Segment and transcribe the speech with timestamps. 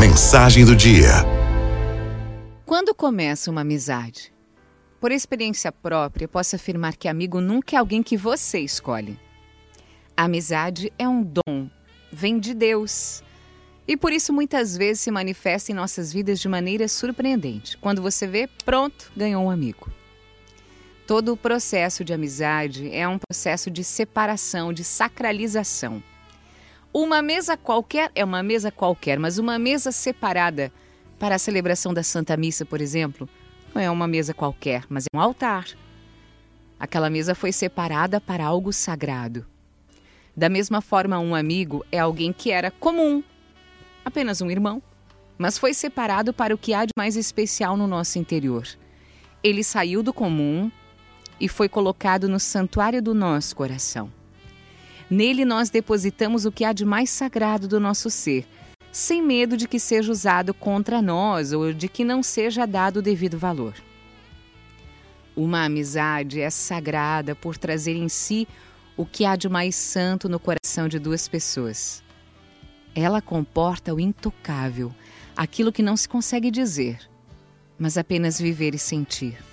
[0.00, 1.10] Mensagem do dia.
[2.64, 4.32] Quando começa uma amizade?
[4.98, 9.20] Por experiência própria, posso afirmar que amigo nunca é alguém que você escolhe.
[10.16, 11.68] A amizade é um dom,
[12.10, 13.22] vem de Deus.
[13.86, 17.76] E por isso muitas vezes se manifesta em nossas vidas de maneira surpreendente.
[17.76, 19.92] Quando você vê, pronto, ganhou um amigo.
[21.06, 26.02] Todo o processo de amizade é um processo de separação, de sacralização.
[26.92, 30.72] Uma mesa qualquer é uma mesa qualquer, mas uma mesa separada
[31.18, 33.28] para a celebração da Santa Missa, por exemplo,
[33.74, 35.66] não é uma mesa qualquer, mas é um altar.
[36.78, 39.46] Aquela mesa foi separada para algo sagrado.
[40.36, 43.22] Da mesma forma, um amigo é alguém que era comum,
[44.04, 44.82] apenas um irmão,
[45.38, 48.66] mas foi separado para o que há de mais especial no nosso interior.
[49.42, 50.70] Ele saiu do comum,
[51.40, 54.12] e foi colocado no santuário do nosso coração.
[55.10, 58.46] Nele nós depositamos o que há de mais sagrado do nosso ser,
[58.92, 63.02] sem medo de que seja usado contra nós ou de que não seja dado o
[63.02, 63.74] devido valor.
[65.36, 68.46] Uma amizade é sagrada por trazer em si
[68.96, 72.04] o que há de mais santo no coração de duas pessoas.
[72.94, 74.94] Ela comporta o intocável,
[75.36, 77.00] aquilo que não se consegue dizer,
[77.78, 79.49] mas apenas viver e sentir.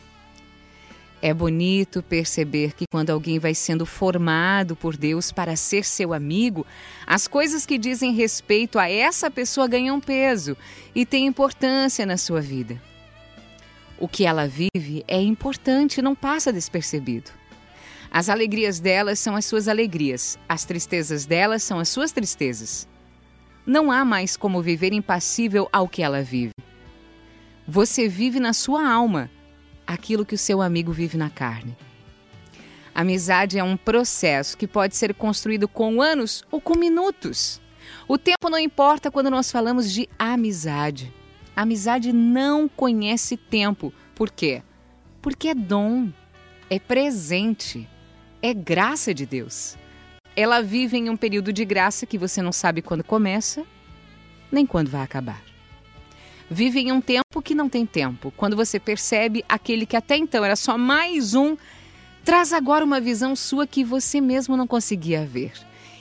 [1.19, 6.65] É bonito perceber que quando alguém vai sendo formado por Deus para ser seu amigo,
[7.07, 10.55] as coisas que dizem respeito a essa pessoa ganham peso
[10.93, 12.79] e têm importância na sua vida.
[13.97, 17.31] O que ela vive é importante, não passa despercebido.
[18.11, 22.87] As alegrias delas são as suas alegrias, as tristezas delas são as suas tristezas.
[23.65, 26.51] Não há mais como viver impassível ao que ela vive.
[27.67, 29.29] Você vive na sua alma
[29.87, 31.75] aquilo que o seu amigo vive na carne.
[32.93, 37.61] Amizade é um processo que pode ser construído com anos ou com minutos.
[38.07, 41.13] O tempo não importa quando nós falamos de amizade.
[41.55, 43.93] Amizade não conhece tempo.
[44.13, 44.61] Por quê?
[45.21, 46.11] Porque é dom,
[46.69, 47.87] é presente,
[48.41, 49.77] é graça de Deus.
[50.35, 53.63] Ela vive em um período de graça que você não sabe quando começa,
[54.51, 55.56] nem quando vai acabar
[56.49, 58.33] vive em um tempo que não tem tempo.
[58.35, 61.57] Quando você percebe aquele que até então era só mais um,
[62.23, 65.53] traz agora uma visão sua que você mesmo não conseguia ver.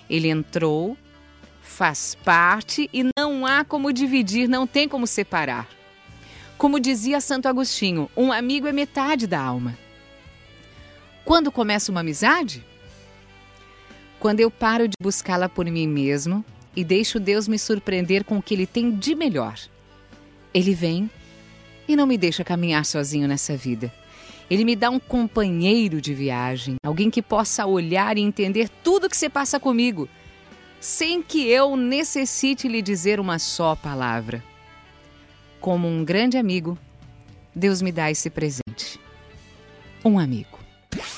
[0.09, 0.97] Ele entrou,
[1.61, 5.69] faz parte e não há como dividir, não tem como separar.
[6.57, 9.77] Como dizia Santo Agostinho, um amigo é metade da alma.
[11.25, 12.65] Quando começa uma amizade?
[14.19, 18.43] Quando eu paro de buscá-la por mim mesmo e deixo Deus me surpreender com o
[18.43, 19.59] que Ele tem de melhor.
[20.57, 21.11] Ele vem
[21.87, 23.93] e não me deixa caminhar sozinho nessa vida.
[24.49, 29.17] Ele me dá um companheiro de viagem, alguém que possa olhar e entender tudo que
[29.19, 30.09] se passa comigo,
[30.81, 34.43] sem que eu necessite lhe dizer uma só palavra.
[35.61, 36.79] Como um grande amigo,
[37.55, 38.99] Deus me dá esse presente.
[40.03, 40.59] Um amigo.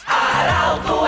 [0.04, 1.07] Araldo